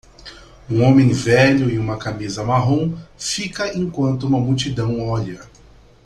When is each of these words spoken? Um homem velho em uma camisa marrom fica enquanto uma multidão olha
Um 0.67 0.81
homem 0.81 1.09
velho 1.09 1.69
em 1.69 1.77
uma 1.77 1.95
camisa 1.95 2.43
marrom 2.43 2.97
fica 3.19 3.71
enquanto 3.77 4.23
uma 4.23 4.39
multidão 4.39 4.99
olha 5.07 5.39